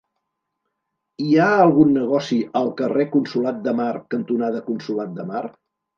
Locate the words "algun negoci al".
1.65-2.71